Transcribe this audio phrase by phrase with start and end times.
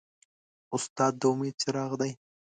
[0.75, 2.11] استاد د امید څراغ دی.